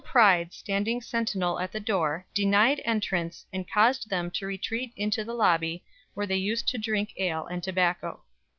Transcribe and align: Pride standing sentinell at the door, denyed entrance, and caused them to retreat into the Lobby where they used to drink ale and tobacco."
Pride 0.03 0.51
standing 0.51 0.99
sentinell 0.99 1.61
at 1.61 1.71
the 1.71 1.79
door, 1.79 2.25
denyed 2.33 2.81
entrance, 2.85 3.45
and 3.53 3.69
caused 3.69 4.09
them 4.09 4.31
to 4.31 4.47
retreat 4.47 4.91
into 4.95 5.23
the 5.23 5.35
Lobby 5.35 5.83
where 6.15 6.25
they 6.25 6.37
used 6.37 6.67
to 6.69 6.79
drink 6.79 7.13
ale 7.19 7.45
and 7.45 7.61
tobacco." 7.61 8.23